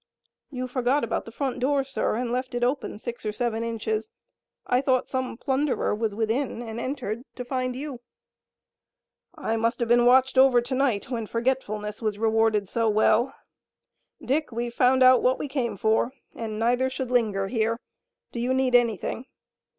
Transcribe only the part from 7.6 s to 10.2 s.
you." "I must have been